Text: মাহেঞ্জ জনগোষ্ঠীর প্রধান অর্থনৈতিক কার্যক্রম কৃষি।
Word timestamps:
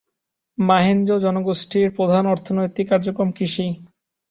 মাহেঞ্জ 0.57 1.07
জনগোষ্ঠীর 1.23 1.87
প্রধান 1.91 2.23
অর্থনৈতিক 2.27 2.85
কার্যক্রম 2.89 3.29
কৃষি। 3.31 3.67